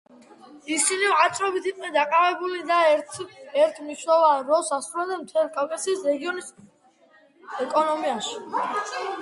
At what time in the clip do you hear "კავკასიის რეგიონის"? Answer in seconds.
5.59-6.51